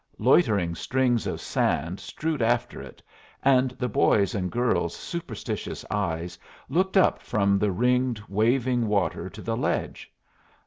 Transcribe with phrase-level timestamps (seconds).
[0.17, 3.03] Loitering strings of sand strewed after it,
[3.43, 6.39] and the boy's and girl's superstitious eyes
[6.69, 10.11] looked up from the ringed, waving water to the ledge.